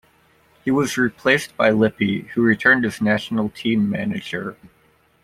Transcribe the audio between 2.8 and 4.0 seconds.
as national team